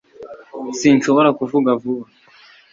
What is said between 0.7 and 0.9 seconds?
s